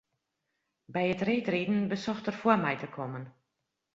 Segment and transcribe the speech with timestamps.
[0.93, 3.25] By it reedriden besocht er foar my te kommen.